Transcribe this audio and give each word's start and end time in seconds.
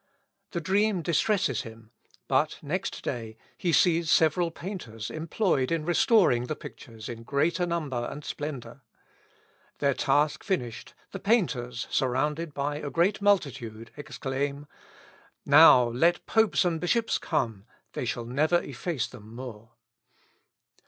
The 0.49 0.61
dream 0.61 1.03
distresses 1.03 1.61
him, 1.61 1.91
but 2.27 2.57
next 2.63 3.03
day 3.03 3.37
he 3.55 3.71
sees 3.71 4.09
several 4.09 4.49
painters 4.49 5.11
employed 5.11 5.71
in 5.71 5.85
restoring 5.85 6.45
the 6.47 6.55
pictures 6.55 7.07
in 7.07 7.21
greater 7.21 7.67
number 7.67 8.07
and 8.09 8.25
splendour. 8.25 8.81
Their 9.77 9.93
task 9.93 10.43
finished, 10.43 10.95
the 11.11 11.19
painters, 11.19 11.85
surrounded 11.91 12.51
by 12.55 12.77
a 12.77 12.89
great 12.89 13.21
multitude, 13.21 13.91
exclaim, 13.95 14.65
"Now, 15.45 15.83
let 15.89 16.25
popes 16.25 16.65
and 16.65 16.81
bishops 16.81 17.19
come, 17.19 17.67
they 17.93 18.07
never 18.25 18.57
shall 18.57 18.65
efface 18.67 19.05
them 19.05 19.35
more." 19.35 19.69